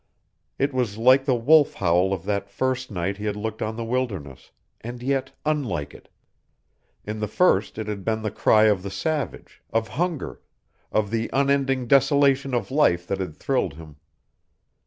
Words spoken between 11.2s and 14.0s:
unending desolation of life that had thrilled him.